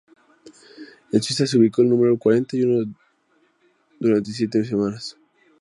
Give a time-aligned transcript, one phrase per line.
[1.11, 2.91] En Suiza se ubicó en el número cuarenta y uno
[3.99, 5.15] durante siete semanas.